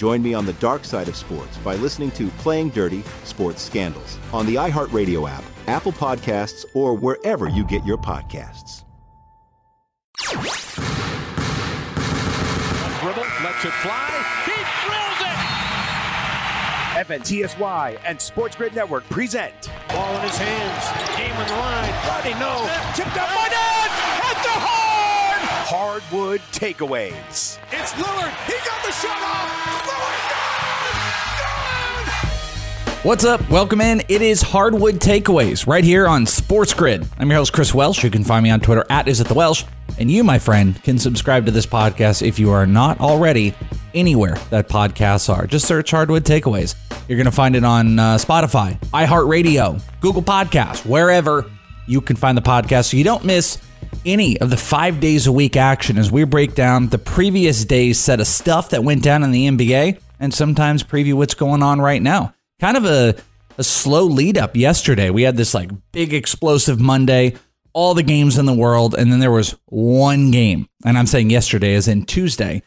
[0.00, 4.16] Join me on the dark side of sports by listening to Playing Dirty Sports Scandals
[4.32, 8.84] on the iHeartRadio app, Apple Podcasts, or wherever you get your podcasts.
[10.16, 10.40] Dribble,
[13.44, 14.24] lets it fly.
[14.46, 14.52] He
[14.86, 15.36] drills it!
[17.04, 19.70] FNTSY and Sports Grid Network present.
[19.90, 20.84] Ball in his hands.
[21.18, 21.92] Game on the line.
[22.08, 22.66] Rodney, no.
[22.94, 24.29] Tipped up by Nance at the horn!
[25.72, 27.56] Hardwood takeaways.
[27.70, 28.34] It's Lillard.
[28.44, 29.44] He got the shot off.
[33.04, 33.48] What's up?
[33.48, 34.02] Welcome in.
[34.08, 37.08] It is Hardwood Takeaways right here on Sports Grid.
[37.20, 38.02] I'm your host, Chris Welsh.
[38.02, 39.62] You can find me on Twitter at Is It The Welsh.
[39.96, 43.54] And you, my friend, can subscribe to this podcast if you are not already
[43.94, 45.46] anywhere that podcasts are.
[45.46, 46.74] Just search Hardwood Takeaways.
[47.06, 51.48] You're going to find it on uh, Spotify, iHeartRadio, Google Podcasts, wherever
[51.86, 53.58] you can find the podcast so you don't miss
[54.04, 57.98] any of the five days a week action as we break down the previous day's
[57.98, 61.80] set of stuff that went down in the NBA and sometimes preview what's going on
[61.80, 63.16] right now kind of a,
[63.58, 65.10] a slow lead up yesterday.
[65.10, 67.34] We had this like big explosive Monday,
[67.72, 70.68] all the games in the world, and then there was one game.
[70.84, 72.62] And I'm saying yesterday as in Tuesday.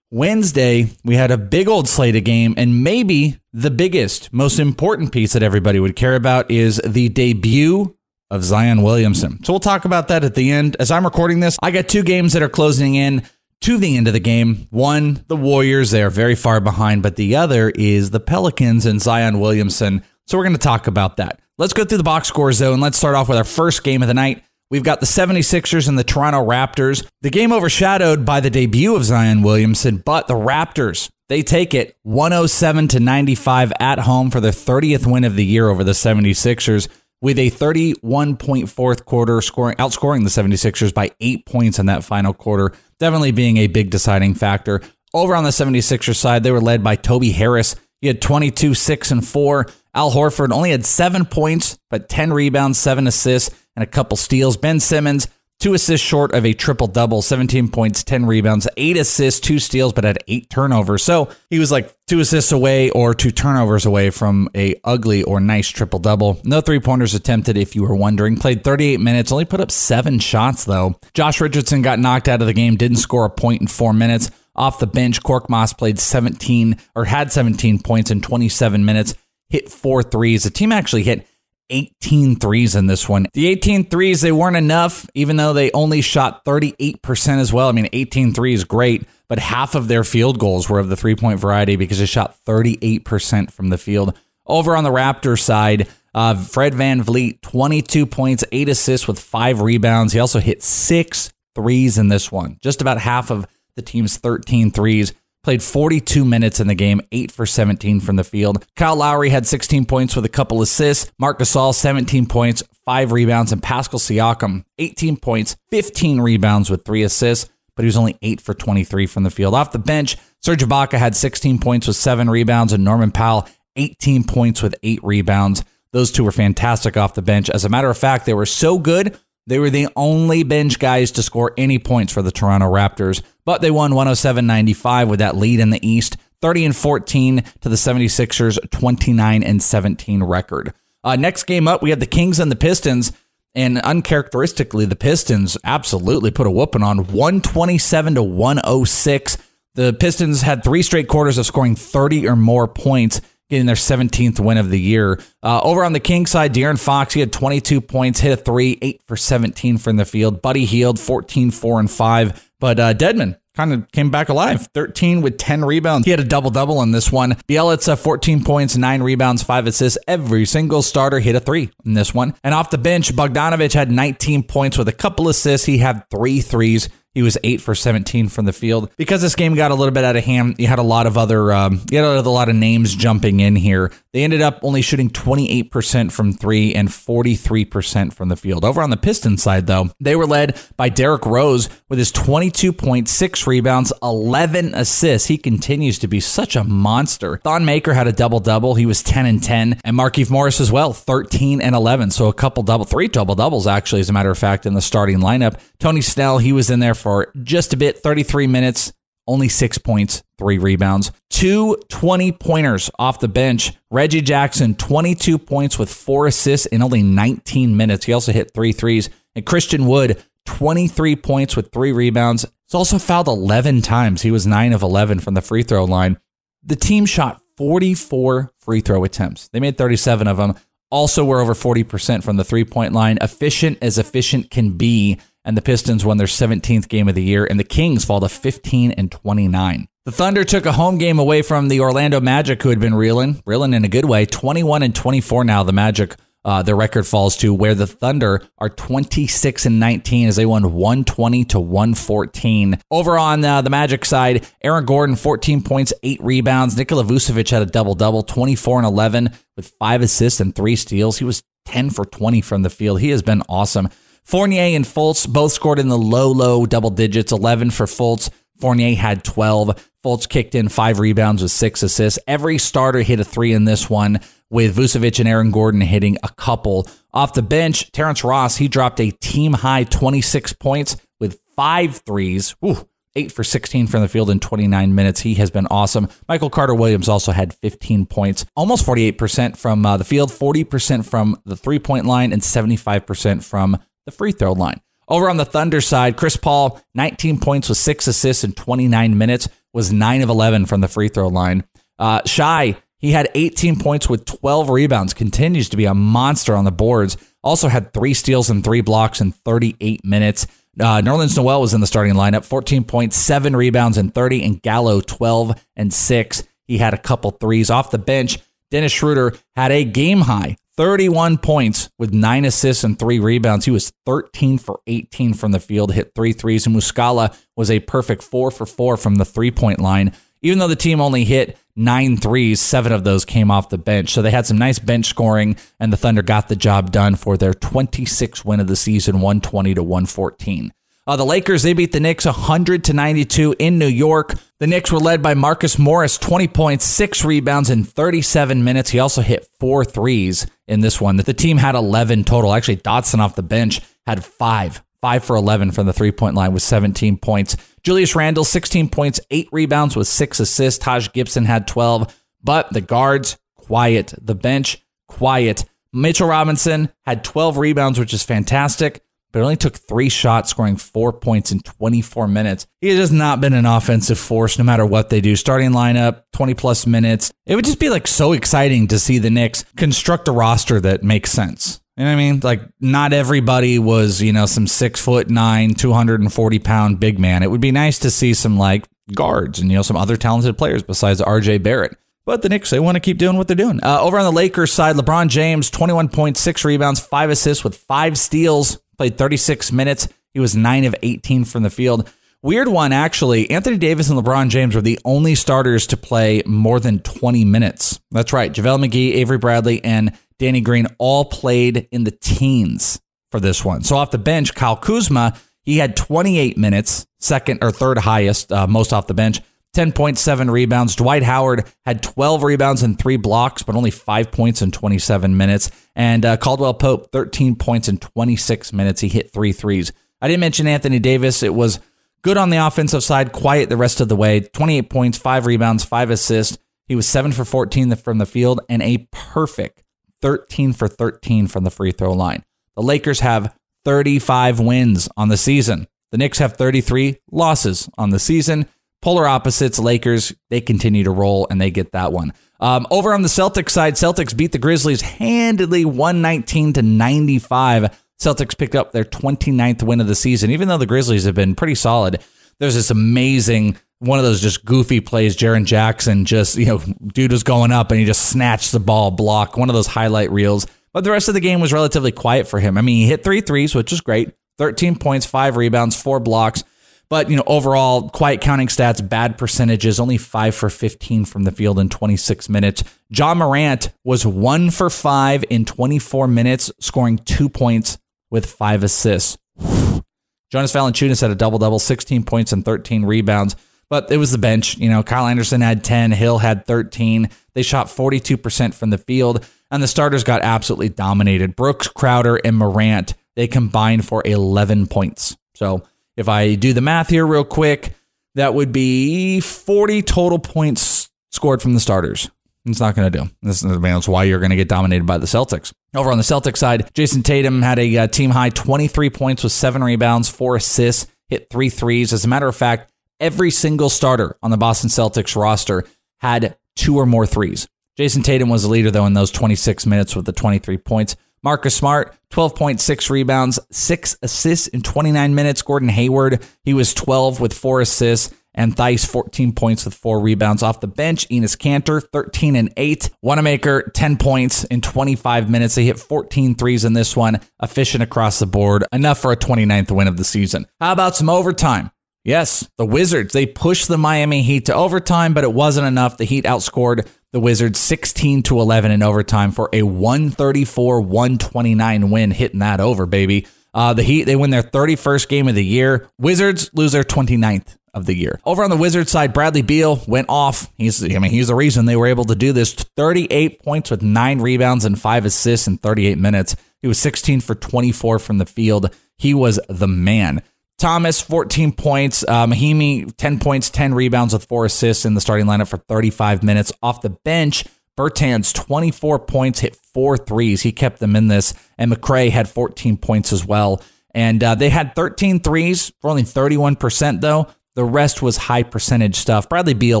[0.12, 5.12] Wednesday, we had a big old slate of game, and maybe the biggest, most important
[5.12, 7.96] piece that everybody would care about is the debut
[8.30, 9.42] of Zion Williamson.
[9.44, 10.76] So we'll talk about that at the end.
[10.78, 13.22] As I'm recording this, I got two games that are closing in
[13.62, 14.66] to the end of the game.
[14.70, 19.00] One, the Warriors, they are very far behind, but the other is the Pelicans and
[19.00, 20.02] Zion Williamson.
[20.26, 21.40] So we're going to talk about that.
[21.58, 24.02] Let's go through the box scores, though, and Let's start off with our first game
[24.02, 24.44] of the night.
[24.70, 27.04] We've got the 76ers and the Toronto Raptors.
[27.22, 31.96] The game overshadowed by the debut of Zion Williamson, but the Raptors, they take it
[32.04, 36.88] 107 to 95 at home for their 30th win of the year over the 76ers
[37.22, 42.04] with a 31 point fourth quarter scoring outscoring the 76ers by 8 points in that
[42.04, 44.80] final quarter definitely being a big deciding factor.
[45.12, 47.74] Over on the 76ers side, they were led by Toby Harris.
[48.00, 49.66] He had 22, 6, and 4.
[49.92, 54.56] Al Horford only had seven points, but 10 rebounds, seven assists, and a couple steals.
[54.56, 55.26] Ben Simmons,
[55.60, 59.92] two assists short of a triple double, 17 points, 10 rebounds, eight assists, two steals,
[59.92, 61.04] but had eight turnovers.
[61.04, 65.38] So he was like two assists away or two turnovers away from a ugly or
[65.38, 66.40] nice triple double.
[66.42, 68.36] No three pointers attempted, if you were wondering.
[68.36, 70.98] Played 38 minutes, only put up seven shots though.
[71.14, 74.30] Josh Richardson got knocked out of the game, didn't score a point in four minutes.
[74.56, 79.14] Off the bench, Korkmaz played 17 or had 17 points in 27 minutes,
[79.48, 80.42] hit four threes.
[80.42, 81.26] The team actually hit
[81.70, 83.26] 18 threes in this one.
[83.32, 87.68] The 18 threes, they weren't enough, even though they only shot 38% as well.
[87.68, 91.14] I mean, 18 threes, great, but half of their field goals were of the three
[91.14, 94.18] point variety because they shot 38% from the field.
[94.46, 99.60] Over on the Raptors side, uh, Fred Van VanVleet, 22 points, eight assists with five
[99.60, 100.12] rebounds.
[100.12, 103.46] He also hit six threes in this one, just about half of
[103.76, 105.12] the team's 13 threes.
[105.42, 108.66] Played 42 minutes in the game, 8 for 17 from the field.
[108.76, 111.10] Kyle Lowry had 16 points with a couple assists.
[111.18, 113.50] Marc Gasol, 17 points, 5 rebounds.
[113.50, 118.42] And Pascal Siakam, 18 points, 15 rebounds with 3 assists, but he was only 8
[118.42, 119.54] for 23 from the field.
[119.54, 124.24] Off the bench, Serge Ibaka had 16 points with 7 rebounds, and Norman Powell, 18
[124.24, 125.64] points with 8 rebounds.
[125.92, 127.48] Those two were fantastic off the bench.
[127.48, 129.18] As a matter of fact, they were so good
[129.50, 133.60] they were the only bench guys to score any points for the Toronto Raptors, but
[133.60, 137.74] they won 107 95 with that lead in the East, 30 and 14 to the
[137.74, 140.72] 76ers 29 and 17 record.
[141.02, 143.10] Uh, next game up, we had the Kings and the Pistons.
[143.52, 149.38] And uncharacteristically, the Pistons absolutely put a whooping on 127 to 106.
[149.74, 153.20] The Pistons had three straight quarters of scoring 30 or more points
[153.50, 155.20] getting their 17th win of the year.
[155.42, 158.78] Uh, over on the King side, De'Aaron Fox, he had 22 points, hit a three,
[158.80, 160.40] eight for 17 from the field.
[160.40, 162.50] Buddy Hield, 14, four, and five.
[162.58, 164.68] But uh, Dedmon, kind of came back alive.
[164.74, 166.04] 13 with 10 rebounds.
[166.04, 167.32] He had a double double in this one.
[167.48, 169.98] Bjelica, 14 points, 9 rebounds, 5 assists.
[170.06, 172.34] Every single starter hit a 3 in this one.
[172.42, 175.66] And off the bench, Bogdanovich had 19 points with a couple assists.
[175.66, 176.88] He had three threes.
[177.12, 178.90] He was eight for 17 from the field.
[178.96, 181.18] Because this game got a little bit out of hand, you had a lot of
[181.18, 183.90] other, um, you had a lot of names jumping in here.
[184.12, 188.64] They ended up only shooting 28% from three and 43% from the field.
[188.64, 193.46] Over on the Pistons side, though, they were led by Derrick Rose with his 22.6
[193.46, 195.28] rebounds, 11 assists.
[195.28, 197.38] He continues to be such a monster.
[197.38, 198.74] Thon Maker had a double double.
[198.76, 202.12] He was 10 and 10, and Markieff Morris as well, 13 and 11.
[202.12, 204.80] So a couple double, three double doubles actually, as a matter of fact, in the
[204.80, 205.60] starting lineup.
[205.78, 208.92] Tony Snell, he was in there for just a bit, 33 minutes,
[209.26, 213.72] only six points, three rebounds, two 20 pointers off the bench.
[213.90, 218.04] Reggie Jackson, 22 points with four assists in only 19 minutes.
[218.04, 219.08] He also hit three threes.
[219.34, 222.44] And Christian Wood, 23 points with three rebounds.
[222.66, 224.22] He's also fouled 11 times.
[224.22, 226.18] He was 9 of 11 from the free throw line.
[226.62, 229.48] The team shot 44 free throw attempts.
[229.48, 230.54] They made 37 of them.
[230.90, 233.18] Also, were over 40% from the three point line.
[233.20, 237.44] Efficient as efficient can be and the Pistons won their 17th game of the year,
[237.44, 239.88] and the Kings fall to 15 and 29.
[240.06, 243.42] The Thunder took a home game away from the Orlando Magic, who had been reeling,
[243.44, 244.26] reeling in a good way.
[244.26, 245.62] 21 and 24 now.
[245.62, 250.36] The Magic, uh, their record falls to where the Thunder are 26 and 19 as
[250.36, 252.78] they won 120 to 114.
[252.90, 256.76] Over on uh, the Magic side, Aaron Gordon, 14 points, eight rebounds.
[256.76, 261.18] Nikola Vucevic had a double double, 24 and 11 with five assists and three steals.
[261.18, 263.00] He was 10 for 20 from the field.
[263.00, 263.90] He has been awesome.
[264.22, 268.30] Fournier and Fultz both scored in the low, low double digits 11 for Fultz.
[268.58, 269.88] Fournier had 12.
[270.04, 272.18] Fultz kicked in five rebounds with six assists.
[272.26, 274.20] Every starter hit a three in this one,
[274.50, 276.86] with Vucevic and Aaron Gordon hitting a couple.
[277.12, 282.54] Off the bench, Terrence Ross, he dropped a team high 26 points with five threes.
[282.64, 285.20] Ooh, eight for 16 from the field in 29 minutes.
[285.20, 286.08] He has been awesome.
[286.28, 291.40] Michael Carter Williams also had 15 points, almost 48% from uh, the field, 40% from
[291.44, 294.80] the three point line, and 75% from the free throw line.
[295.08, 299.48] Over on the Thunder side, Chris Paul, 19 points with six assists in 29 minutes,
[299.72, 301.64] was 9 of 11 from the free throw line.
[301.98, 306.64] Uh, Shai, he had 18 points with 12 rebounds, continues to be a monster on
[306.64, 307.16] the boards.
[307.42, 310.46] Also had three steals and three blocks in 38 minutes.
[310.78, 314.44] Uh, Nerlens Noel was in the starting lineup, 14 points, seven rebounds, and 30.
[314.44, 316.44] And Gallo, 12 and six.
[316.66, 318.38] He had a couple threes off the bench.
[318.70, 323.66] Dennis Schroeder had a game high 31 points with nine assists and three rebounds.
[323.66, 326.64] He was 13 for 18 from the field, hit three threes.
[326.64, 330.14] And Muscala was a perfect four for four from the three point line.
[330.40, 334.14] Even though the team only hit nine threes, seven of those came off the bench.
[334.14, 337.36] So they had some nice bench scoring, and the Thunder got the job done for
[337.36, 340.72] their 26th win of the season, 120 to 114.
[341.06, 344.34] Uh, the Lakers, they beat the Knicks 100 to 92 in New York.
[344.58, 348.90] The Knicks were led by Marcus Morris, 20 points, six rebounds in 37 minutes.
[348.90, 351.16] He also hit four threes in this one.
[351.16, 352.52] The team had 11 total.
[352.52, 356.52] Actually, Dotson off the bench had five 5 for 11 from the three point line
[356.52, 357.56] with 17 points.
[357.82, 360.78] Julius Randle, 16 points, 8 rebounds with 6 assists.
[360.78, 362.14] Taj Gibson had 12.
[362.42, 364.12] But the guards, quiet.
[364.20, 365.64] The bench, quiet.
[365.92, 371.12] Mitchell Robinson had 12 rebounds, which is fantastic but only took three shots, scoring four
[371.12, 372.66] points in 24 minutes.
[372.80, 375.36] He has not been an offensive force no matter what they do.
[375.36, 377.32] Starting lineup, 20 plus minutes.
[377.46, 381.02] It would just be like so exciting to see the Knicks construct a roster that
[381.02, 381.80] makes sense.
[381.96, 382.40] You know what I mean?
[382.42, 387.42] Like, not everybody was, you know, some six foot nine, 240 pound big man.
[387.42, 390.56] It would be nice to see some like guards and, you know, some other talented
[390.56, 391.96] players besides RJ Barrett.
[392.24, 393.80] But the Knicks, they want to keep doing what they're doing.
[393.82, 398.78] Uh, over on the Lakers side, LeBron James, 21.6 rebounds, five assists with five steals
[399.00, 400.08] played 36 minutes.
[400.34, 402.12] He was 9 of 18 from the field.
[402.42, 403.50] Weird one, actually.
[403.50, 407.98] Anthony Davis and LeBron James were the only starters to play more than 20 minutes.
[408.10, 408.52] That's right.
[408.52, 413.84] JaVale McGee, Avery Bradley, and Danny Green all played in the teens for this one.
[413.84, 418.66] So off the bench, Kyle Kuzma, he had 28 minutes, second or third highest, uh,
[418.66, 419.40] most off the bench.
[419.74, 420.96] 10.7 rebounds.
[420.96, 425.70] Dwight Howard had 12 rebounds and three blocks, but only five points in 27 minutes.
[425.94, 429.00] And uh, Caldwell Pope, 13 points in 26 minutes.
[429.00, 429.92] He hit three threes.
[430.20, 431.42] I didn't mention Anthony Davis.
[431.42, 431.80] It was
[432.22, 434.40] good on the offensive side, quiet the rest of the way.
[434.40, 436.58] 28 points, five rebounds, five assists.
[436.88, 439.84] He was seven for 14 from the field and a perfect
[440.22, 442.44] 13 for 13 from the free throw line.
[442.76, 445.86] The Lakers have 35 wins on the season.
[446.10, 448.66] The Knicks have 33 losses on the season.
[449.02, 452.32] Polar opposites, Lakers, they continue to roll and they get that one.
[452.60, 457.98] Um, over on the Celtics side, Celtics beat the Grizzlies handedly 119 to 95.
[458.20, 461.54] Celtics picked up their 29th win of the season, even though the Grizzlies have been
[461.54, 462.20] pretty solid.
[462.58, 465.36] There's this amazing one of those just goofy plays.
[465.36, 469.10] Jaren Jackson just, you know, dude was going up and he just snatched the ball
[469.10, 469.56] block.
[469.56, 470.66] One of those highlight reels.
[470.92, 472.76] But the rest of the game was relatively quiet for him.
[472.76, 474.32] I mean, he hit three threes, which is great.
[474.58, 476.64] 13 points, five rebounds, four blocks.
[477.10, 481.50] But, you know, overall, quiet counting stats, bad percentages, only five for 15 from the
[481.50, 482.84] field in 26 minutes.
[483.10, 487.98] John Morant was one for five in 24 minutes, scoring two points
[488.30, 489.36] with five assists.
[489.58, 493.56] Jonas Valanciunas had a double double, 16 points and 13 rebounds.
[493.88, 494.78] But it was the bench.
[494.78, 497.28] You know, Kyle Anderson had 10, Hill had 13.
[497.54, 501.56] They shot 42% from the field, and the starters got absolutely dominated.
[501.56, 505.36] Brooks, Crowder, and Morant, they combined for 11 points.
[505.56, 505.82] So
[506.20, 507.94] if I do the math here real quick,
[508.34, 512.30] that would be 40 total points scored from the starters.
[512.66, 513.30] It's not going to do.
[513.40, 515.72] This is that's why you're going to get dominated by the Celtics.
[515.96, 519.52] Over on the Celtics side, Jayson Tatum had a uh, team high 23 points with
[519.52, 522.12] seven rebounds, four assists, hit three threes.
[522.12, 525.84] As a matter of fact, every single starter on the Boston Celtics roster
[526.20, 527.66] had two or more threes.
[527.98, 531.16] Jayson Tatum was the leader, though, in those 26 minutes with the 23 points.
[531.42, 535.62] Marcus Smart, 12.6 rebounds, six assists in 29 minutes.
[535.62, 538.34] Gordon Hayward, he was 12 with four assists.
[538.52, 541.28] And Theis, 14 points with four rebounds off the bench.
[541.28, 543.08] Enes Kanter, 13 and 8.
[543.22, 545.76] Wanamaker, 10 points in 25 minutes.
[545.76, 547.40] They hit 14 threes in this one.
[547.62, 548.84] Efficient across the board.
[548.92, 550.66] Enough for a 29th win of the season.
[550.80, 551.92] How about some overtime?
[552.24, 556.18] Yes, the Wizards, they pushed the Miami Heat to overtime, but it wasn't enough.
[556.18, 562.30] The Heat outscored the Wizards 16 to 11 in overtime for a 134 129 win,
[562.30, 563.46] hitting that over, baby.
[563.72, 566.08] Uh, the Heat, they win their 31st game of the year.
[566.18, 568.40] Wizards lose their 29th of the year.
[568.44, 570.72] Over on the Wizards side, Bradley Beal went off.
[570.76, 572.72] He's, I mean, he's the reason they were able to do this.
[572.72, 576.56] 38 points with nine rebounds and five assists in 38 minutes.
[576.82, 578.94] He was 16 for 24 from the field.
[579.18, 580.42] He was the man.
[580.80, 582.24] Thomas, 14 points.
[582.26, 586.42] Uh, Mahinmi, 10 points, 10 rebounds with four assists in the starting lineup for 35
[586.42, 586.72] minutes.
[586.82, 587.64] Off the bench,
[587.98, 590.62] Bertans, 24 points, hit four threes.
[590.62, 591.52] He kept them in this.
[591.76, 593.82] And McRae had 14 points as well.
[594.14, 597.48] And uh, they had 13 threes for only 31%, though.
[597.74, 599.48] The rest was high percentage stuff.
[599.50, 600.00] Bradley Beal,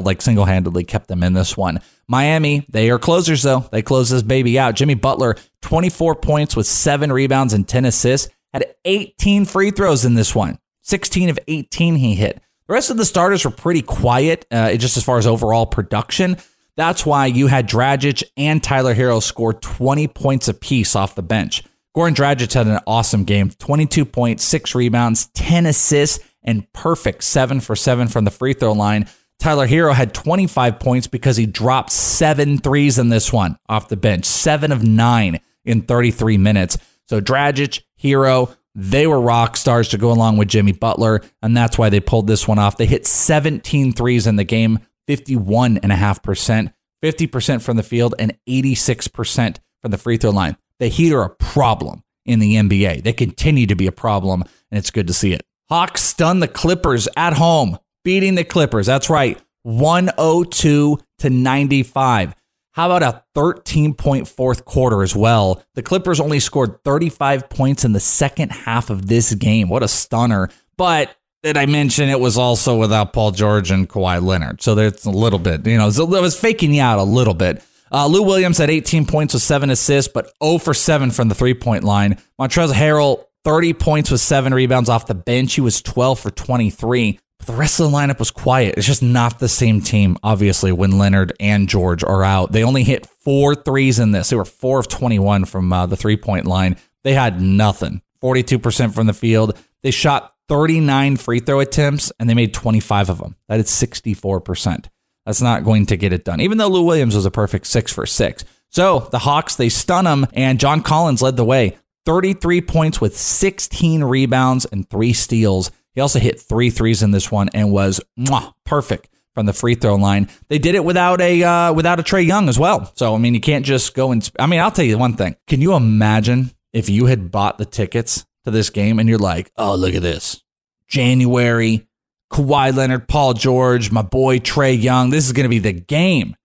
[0.00, 1.80] like single handedly, kept them in this one.
[2.08, 3.68] Miami, they are closers, though.
[3.70, 4.76] They close this baby out.
[4.76, 10.14] Jimmy Butler, 24 points with seven rebounds and 10 assists, had 18 free throws in
[10.14, 10.58] this one.
[10.82, 12.40] 16 of 18 he hit.
[12.66, 16.36] The rest of the starters were pretty quiet, uh, just as far as overall production.
[16.76, 21.64] That's why you had Dragic and Tyler Herro score 20 points apiece off the bench.
[21.96, 27.60] Goran Dragic had an awesome game 22 points, six rebounds, 10 assists, and perfect seven
[27.60, 29.06] for seven from the free throw line.
[29.40, 33.96] Tyler Herro had 25 points because he dropped seven threes in this one off the
[33.96, 36.78] bench, seven of nine in 33 minutes.
[37.06, 41.76] So Dragic, Herro, they were rock stars to go along with Jimmy Butler, and that's
[41.76, 42.76] why they pulled this one off.
[42.76, 46.72] They hit 17 threes in the game, 51.5%,
[47.02, 50.56] 50% from the field, and 86% from the free throw line.
[50.78, 53.02] The Heat are a problem in the NBA.
[53.02, 55.42] They continue to be a problem, and it's good to see it.
[55.68, 58.86] Hawks stun the Clippers at home, beating the Clippers.
[58.86, 62.34] That's right, 102 to 95.
[62.72, 65.62] How about a 13 point fourth quarter as well?
[65.74, 69.68] The Clippers only scored 35 points in the second half of this game.
[69.68, 70.50] What a stunner.
[70.76, 74.62] But did I mention it was also without Paul George and Kawhi Leonard?
[74.62, 77.62] So there's a little bit, you know, it was faking you out a little bit.
[77.92, 81.34] Uh, Lou Williams had 18 points with seven assists, but 0 for 7 from the
[81.34, 82.18] three point line.
[82.38, 85.54] Montrezl Harrell, 30 points with seven rebounds off the bench.
[85.54, 87.18] He was 12 for 23.
[87.40, 88.74] But the rest of the lineup was quiet.
[88.76, 92.52] It's just not the same team, obviously, when Leonard and George are out.
[92.52, 94.28] They only hit four threes in this.
[94.28, 96.76] They were 4 of 21 from uh, the three point line.
[97.02, 98.02] They had nothing.
[98.22, 99.58] 42% from the field.
[99.82, 103.36] They shot 39 free throw attempts and they made 25 of them.
[103.48, 104.86] That is 64%.
[105.24, 107.92] That's not going to get it done, even though Lou Williams was a perfect six
[107.92, 108.44] for six.
[108.68, 111.78] So the Hawks, they stun them, and John Collins led the way.
[112.06, 115.70] 33 points with 16 rebounds and three steals.
[115.94, 119.74] He also hit three threes in this one and was mwah, perfect from the free
[119.74, 120.28] throw line.
[120.48, 122.92] They did it without a uh, without a Trae Young as well.
[122.96, 124.28] So I mean, you can't just go and.
[124.38, 125.36] I mean, I'll tell you one thing.
[125.46, 129.50] Can you imagine if you had bought the tickets to this game and you're like,
[129.56, 130.42] oh, look at this,
[130.88, 131.88] January,
[132.32, 135.10] Kawhi Leonard, Paul George, my boy Trae Young.
[135.10, 136.36] This is going to be the game,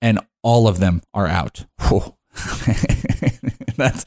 [0.00, 1.66] and all of them are out.
[3.76, 4.06] That's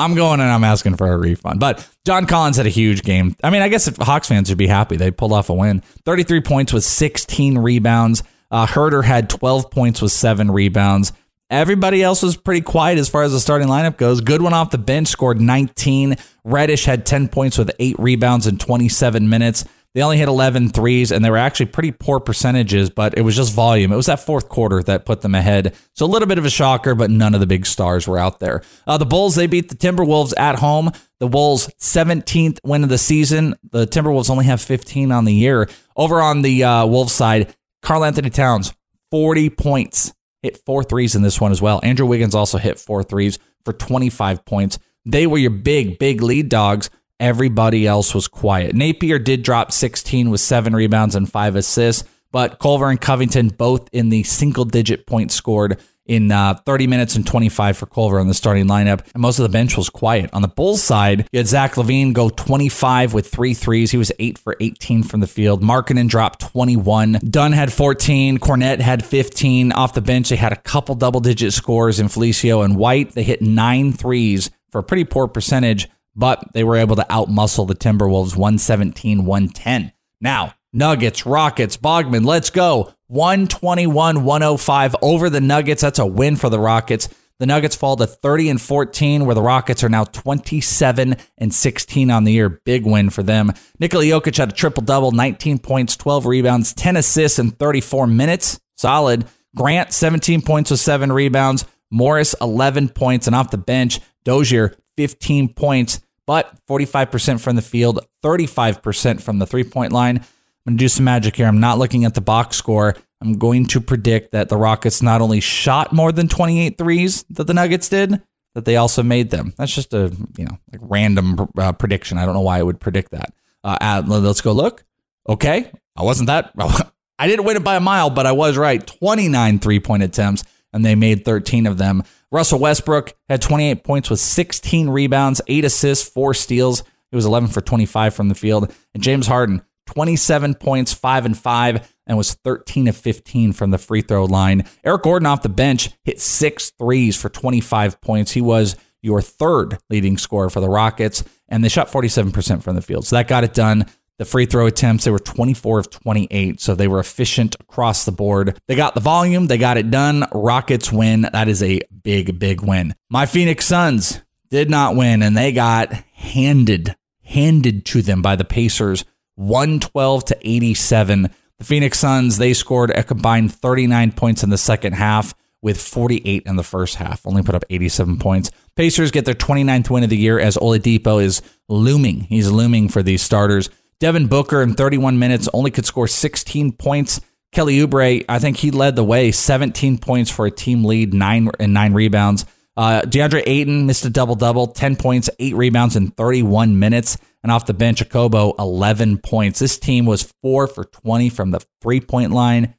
[0.00, 1.60] I'm going and I'm asking for a refund.
[1.60, 3.36] But John Collins had a huge game.
[3.44, 4.96] I mean, I guess if Hawks fans should be happy.
[4.96, 5.80] They pulled off a win.
[6.04, 8.22] 33 points with 16 rebounds.
[8.50, 11.12] Uh, Huerter had 12 points with seven rebounds.
[11.50, 14.20] Everybody else was pretty quiet as far as the starting lineup goes.
[14.20, 16.16] Goodwin off the bench scored 19.
[16.44, 19.64] Reddish had 10 points with eight rebounds in 27 minutes.
[19.94, 23.34] They only hit 11 threes, and they were actually pretty poor percentages, but it was
[23.34, 23.92] just volume.
[23.92, 25.74] It was that fourth quarter that put them ahead.
[25.94, 28.38] So a little bit of a shocker, but none of the big stars were out
[28.38, 28.62] there.
[28.86, 30.92] Uh, the Bulls, they beat the Timberwolves at home.
[31.18, 33.56] The Wolves' 17th win of the season.
[33.70, 35.68] The Timberwolves only have 15 on the year.
[35.96, 38.72] Over on the uh, Wolves side, Karl-Anthony Towns,
[39.10, 40.12] 40 points.
[40.42, 41.80] Hit four threes in this one as well.
[41.82, 44.78] Andrew Wiggins also hit four threes for 25 points.
[45.04, 46.90] They were your big, big lead dogs.
[47.20, 48.74] Everybody else was quiet.
[48.74, 53.88] Napier did drop 16 with seven rebounds and five assists, but Culver and Covington both
[53.92, 55.78] in the single digit points scored
[56.10, 59.06] in uh, 30 minutes and 25 for Culver on the starting lineup.
[59.14, 60.28] And most of the bench was quiet.
[60.32, 63.92] On the Bulls side, you had Zach LaVine go 25 with three threes.
[63.92, 65.62] He was 8 for 18 from the field.
[65.62, 67.20] Markkanen dropped 21.
[67.30, 68.38] Dunn had 14.
[68.38, 69.70] Kornet had 15.
[69.70, 73.12] Off the bench, they had a couple double digit scores in Felicio and White.
[73.12, 75.88] They hit nine threes for a pretty poor percentage
[76.20, 79.92] but they were able to outmuscle the Timberwolves 117 110.
[80.20, 82.92] Now, Nuggets, Rockets, Bogman, let's go.
[83.06, 85.82] 121 105 over the Nuggets.
[85.82, 87.08] That's a win for the Rockets.
[87.40, 92.10] The Nuggets fall to 30 and 14, where the Rockets are now 27 and 16
[92.10, 92.60] on the year.
[92.66, 93.54] Big win for them.
[93.78, 98.60] Nikola Jokic had a triple double, 19 points, 12 rebounds, 10 assists in 34 minutes.
[98.76, 99.24] Solid.
[99.56, 101.64] Grant, 17 points with seven rebounds.
[101.90, 108.06] Morris, 11 points, and off the bench, Dozier, 15 points, but 45% from the field,
[108.22, 110.18] 35% from the three point line.
[110.18, 110.24] I'm
[110.64, 111.46] going to do some magic here.
[111.46, 112.94] I'm not looking at the box score.
[113.20, 117.48] I'm going to predict that the Rockets not only shot more than 28 threes that
[117.48, 118.22] the Nuggets did,
[118.54, 119.54] that they also made them.
[119.58, 122.16] That's just a you know like random uh, prediction.
[122.16, 123.34] I don't know why I would predict that.
[123.64, 124.84] Uh, let's go look.
[125.28, 126.52] Okay, I wasn't that.
[127.18, 128.86] I didn't win it by a mile, but I was right.
[128.86, 132.04] 29 three point attempts, and they made 13 of them.
[132.32, 136.84] Russell Westbrook had 28 points with 16 rebounds, 8 assists, 4 steals.
[137.10, 138.72] He was 11 for 25 from the field.
[138.94, 143.78] And James Harden, 27 points, 5 and 5, and was 13 of 15 from the
[143.78, 144.64] free throw line.
[144.84, 148.32] Eric Gordon off the bench hit six threes for 25 points.
[148.32, 152.82] He was your third leading scorer for the Rockets, and they shot 47% from the
[152.82, 153.06] field.
[153.06, 153.86] So that got it done.
[154.20, 158.12] The free throw attempts, they were 24 of 28, so they were efficient across the
[158.12, 158.60] board.
[158.68, 160.26] They got the volume, they got it done.
[160.34, 161.22] Rockets win.
[161.32, 162.94] That is a big, big win.
[163.08, 168.44] My Phoenix Suns did not win, and they got handed, handed to them by the
[168.44, 169.06] Pacers
[169.36, 171.30] 112 to 87.
[171.56, 176.42] The Phoenix Suns, they scored a combined 39 points in the second half with 48
[176.44, 178.50] in the first half, only put up 87 points.
[178.76, 182.20] Pacers get their 29th win of the year as Oladipo is looming.
[182.20, 183.70] He's looming for these starters.
[184.00, 187.20] Devin Booker in 31 minutes only could score 16 points.
[187.52, 191.50] Kelly Oubre, I think he led the way, 17 points for a team lead, nine
[191.60, 192.46] and nine rebounds.
[192.76, 197.18] Uh, DeAndre Ayton missed a double double, 10 points, eight rebounds in 31 minutes.
[197.42, 199.58] And off the bench, Okobo, 11 points.
[199.58, 202.74] This team was four for 20 from the three point line,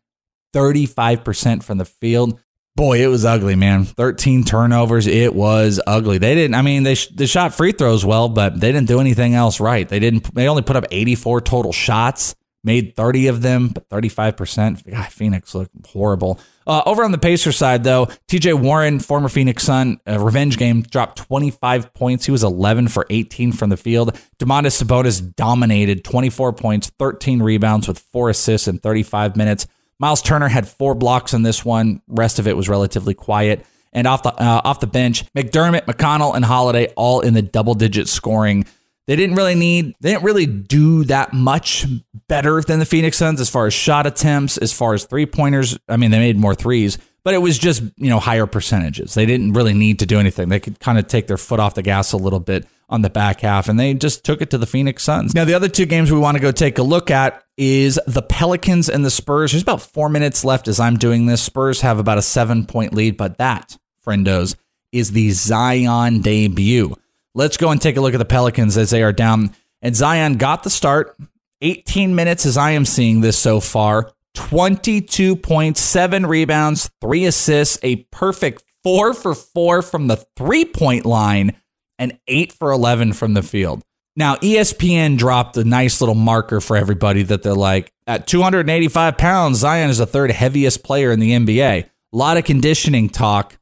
[0.55, 2.39] 35% from the field.
[2.75, 3.84] Boy, it was ugly, man.
[3.84, 5.05] 13 turnovers.
[5.05, 6.17] It was ugly.
[6.17, 8.99] They didn't, I mean, they, sh- they shot free throws well, but they didn't do
[9.01, 9.88] anything else right.
[9.88, 14.89] They didn't, they only put up 84 total shots, made 30 of them, but 35%.
[14.89, 16.39] God, Phoenix looked horrible.
[16.65, 21.17] Uh, over on the Pacer side, though, TJ Warren, former Phoenix Sun, revenge game, dropped
[21.17, 22.25] 25 points.
[22.25, 24.17] He was 11 for 18 from the field.
[24.39, 29.67] Domantas Sabonis dominated 24 points, 13 rebounds with four assists in 35 minutes.
[30.01, 32.01] Miles Turner had four blocks in this one.
[32.07, 33.63] Rest of it was relatively quiet.
[33.93, 37.75] And off the uh, off the bench, McDermott, McConnell, and Holiday all in the double
[37.75, 38.65] digit scoring.
[39.07, 41.85] They didn't really need, they didn't really do that much
[42.27, 45.77] better than the Phoenix Suns as far as shot attempts, as far as three pointers.
[45.89, 49.13] I mean, they made more threes, but it was just, you know, higher percentages.
[49.13, 50.49] They didn't really need to do anything.
[50.49, 53.10] They could kind of take their foot off the gas a little bit on the
[53.10, 55.34] back half, and they just took it to the Phoenix Suns.
[55.34, 58.21] Now, the other two games we want to go take a look at is the
[58.21, 59.51] Pelicans and the Spurs.
[59.51, 61.41] There's about four minutes left as I'm doing this.
[61.41, 64.56] Spurs have about a seven point lead, but that, friendos,
[64.91, 66.95] is the Zion debut.
[67.34, 69.56] Let's go and take a look at the Pelicans as they are down.
[69.82, 71.17] And Zion got the start.
[71.62, 74.12] 18 minutes as I am seeing this so far.
[74.34, 81.06] 22 points, seven rebounds, three assists, a perfect four for four from the three point
[81.06, 81.56] line,
[82.01, 83.83] and eight for 11 from the field.
[84.15, 89.59] Now, ESPN dropped a nice little marker for everybody that they're like, at 285 pounds,
[89.59, 91.83] Zion is the third heaviest player in the NBA.
[91.83, 93.57] A lot of conditioning talk.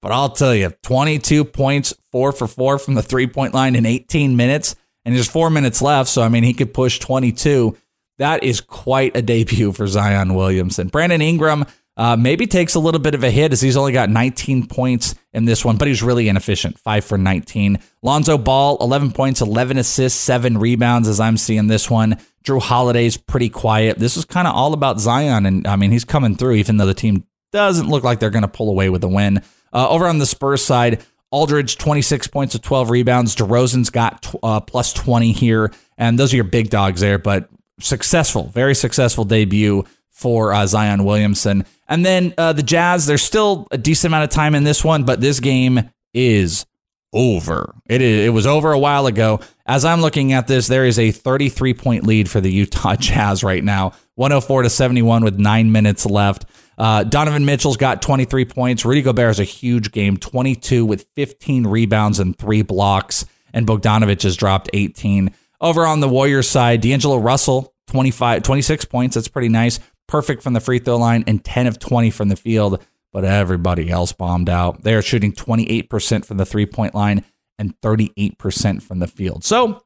[0.00, 3.84] But I'll tell you, 22 points, four for four from the three point line in
[3.84, 6.08] 18 minutes, and there's four minutes left.
[6.08, 7.76] So, I mean, he could push 22.
[8.18, 10.88] That is quite a debut for Zion Williamson.
[10.88, 11.66] Brandon Ingram
[11.96, 15.14] uh, maybe takes a little bit of a hit as he's only got 19 points
[15.32, 16.78] in this one, but he's really inefficient.
[16.78, 17.78] Five for 19.
[18.02, 22.18] Lonzo Ball, 11 points, 11 assists, seven rebounds as I'm seeing this one.
[22.44, 23.98] Jrue Holiday's pretty quiet.
[23.98, 26.86] This is kind of all about Zion, and I mean, he's coming through, even though
[26.86, 29.42] the team doesn't look like they're going to pull away with a win.
[29.72, 33.34] Uh, over on the Spurs side, Aldridge, 26 points with 12 rebounds.
[33.34, 35.72] DeRozan's got uh, plus 20 here.
[35.96, 37.48] And those are your big dogs there, but
[37.80, 39.84] successful, very successful debut
[40.22, 41.66] for uh, Zion Williamson.
[41.88, 45.02] And then uh, the Jazz, there's still a decent amount of time in this one,
[45.02, 46.64] but this game is
[47.12, 47.74] over.
[47.86, 49.40] It, is, it was over a while ago.
[49.66, 53.44] As I'm looking at this, there is a 33 point lead for the Utah Jazz
[53.44, 56.46] right now, 104 to 71 with nine minutes left.
[56.78, 58.84] Uh, Donovan Mitchell's got 23 points.
[58.84, 63.26] Rudy Gobert has a huge game, 22 with 15 rebounds and three blocks.
[63.52, 65.34] And Bogdanovich has dropped 18.
[65.60, 69.14] Over on the Warriors side, D'Angelo Russell, 25, 26 points.
[69.14, 69.78] That's pretty nice.
[70.12, 72.84] Perfect from the free throw line and 10 of 20 from the field.
[73.14, 74.82] But everybody else bombed out.
[74.82, 77.24] They are shooting 28% from the three point line
[77.58, 79.42] and 38% from the field.
[79.42, 79.82] So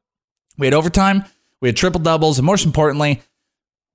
[0.57, 1.23] we had overtime,
[1.61, 3.21] we had triple doubles, and most importantly,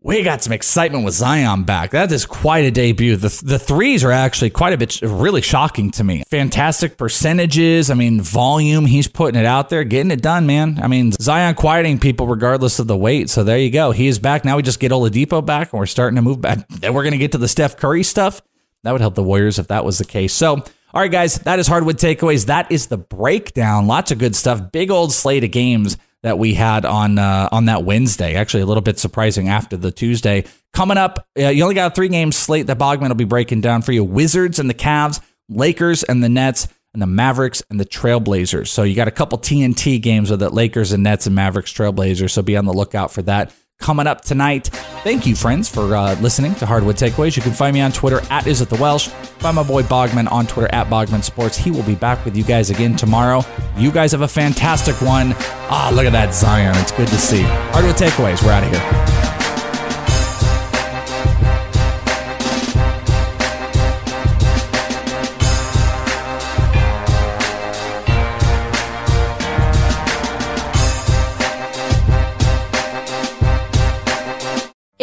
[0.04, 1.92] we got some excitement with Zion back.
[1.92, 3.16] That is quite a debut.
[3.16, 6.24] The, the threes are actually quite a bit really shocking to me.
[6.28, 7.88] Fantastic percentages.
[7.88, 8.86] I mean, volume.
[8.86, 10.80] He's putting it out there, getting it done, man.
[10.82, 13.30] I mean, Zion quieting people regardless of the weight.
[13.30, 13.92] So there you go.
[13.92, 14.44] He is back.
[14.44, 16.66] Now we just get Oladipo back and we're starting to move back.
[16.82, 18.42] Then we're going to get to the Steph Curry stuff.
[18.82, 20.32] That would help the Warriors if that was the case.
[20.32, 22.46] So, all right, guys, that is Hardwood Takeaways.
[22.46, 23.86] That is the breakdown.
[23.86, 24.72] Lots of good stuff.
[24.72, 28.34] Big old slate of games that we had on uh, on that Wednesday.
[28.34, 30.44] Actually, a little bit surprising after the Tuesday.
[30.72, 33.60] Coming up, uh, you only got a three game slate that Bogman will be breaking
[33.60, 37.80] down for you: Wizards and the Cavs, Lakers and the Nets, and the Mavericks and
[37.80, 38.68] the Trailblazers.
[38.68, 42.30] So you got a couple TNT games with the Lakers and Nets and Mavericks Trailblazers.
[42.30, 44.68] So be on the lookout for that coming up tonight.
[45.02, 47.36] Thank you, friends, for uh, listening to Hardwood Takeaways.
[47.36, 49.08] You can find me on Twitter at Is It The Welsh.
[49.08, 51.56] Find my boy Bogman on Twitter at Bogman Sports.
[51.56, 53.42] He will be back with you guys again tomorrow.
[53.76, 55.34] You guys have a fantastic one.
[55.68, 56.76] Ah, look at that Zion.
[56.76, 57.42] It's good to see.
[57.42, 58.42] Hardwood Takeaways.
[58.42, 59.41] We're out of here.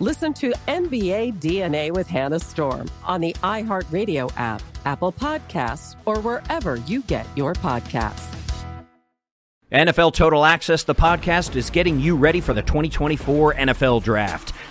[0.00, 6.76] Listen to NBA DNA with Hannah Storm on the iHeartRadio app, Apple Podcasts, or wherever
[6.76, 8.32] you get your podcasts.
[9.72, 14.52] NFL Total Access, the podcast, is getting you ready for the 2024 NFL Draft.